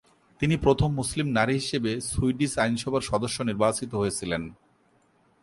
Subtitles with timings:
[0.39, 4.43] তিনি প্রথম মুসলিম নারী হিসেবে সুইডিশ আইনসভার সদস্য নির্বাচিত হয়েছিলেন।